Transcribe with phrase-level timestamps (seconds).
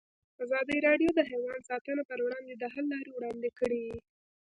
[0.43, 3.85] ازادي راډیو د حیوان ساتنه پر وړاندې د حل لارې وړاندې کړي.